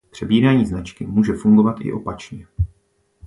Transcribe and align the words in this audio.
Přebírání 0.11 0.65
značky 0.65 1.07
může 1.07 1.33
fungovat 1.33 1.75
i 1.81 1.91
opačně. 1.93 2.47